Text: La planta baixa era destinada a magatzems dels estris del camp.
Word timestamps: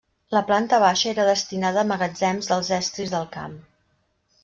La 0.35 0.39
planta 0.45 0.79
baixa 0.83 1.11
era 1.11 1.27
destinada 1.27 1.81
a 1.83 1.85
magatzems 1.91 2.53
dels 2.55 2.73
estris 2.83 3.17
del 3.17 3.33
camp. 3.41 3.59